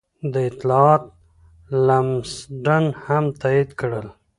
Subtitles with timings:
[0.31, 1.03] دا اطلاعات
[1.87, 4.07] لمسډن هم تایید کړل.